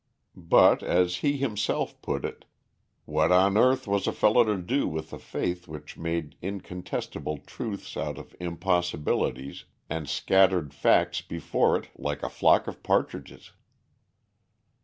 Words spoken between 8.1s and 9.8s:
of impossibilities,